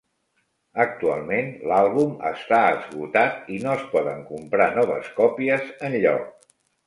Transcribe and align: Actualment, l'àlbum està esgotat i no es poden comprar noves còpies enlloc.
Actualment, 0.83 1.51
l'àlbum 1.71 2.15
està 2.29 2.61
esgotat 2.79 3.51
i 3.57 3.59
no 3.65 3.71
es 3.75 3.85
poden 3.93 4.25
comprar 4.33 4.69
noves 4.81 5.11
còpies 5.23 5.69
enlloc. 5.91 6.49